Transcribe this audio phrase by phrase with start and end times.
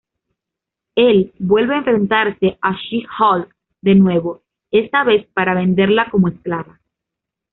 [0.95, 3.53] Él vuelve a enfrentarse a She-Hulk
[3.83, 6.79] de nuevo, esta vez para venderla como esclava.